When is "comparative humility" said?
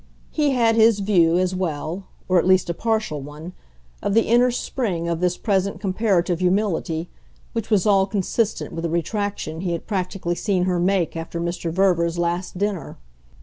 5.79-7.11